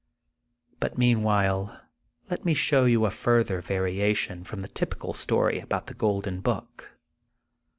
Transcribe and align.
But 0.79 0.97
meanwhile 0.97 1.79
let 2.27 2.43
me 2.43 2.55
show 2.55 2.85
you 2.85 3.05
a 3.05 3.11
further 3.11 3.61
variation 3.61 4.43
from 4.43 4.61
the 4.61 4.67
typical 4.67 5.13
story 5.13 5.59
about 5.59 5.85
The 5.85 5.93
Golden 5.93 6.39
Book. 6.41 6.97